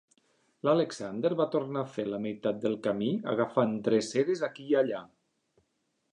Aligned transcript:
L'Alexander 0.67 1.29
va 1.41 1.45
tornar 1.55 1.83
a 1.83 1.89
fer 1.97 2.05
la 2.07 2.19
meitat 2.23 2.57
del 2.63 2.77
camí 2.87 3.09
agafant 3.33 3.75
dreceres 3.89 4.41
aquí 4.49 4.65
i 4.71 4.75
allà. 4.81 5.03